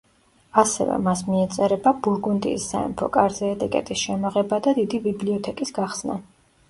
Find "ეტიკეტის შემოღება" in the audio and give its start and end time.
3.57-4.61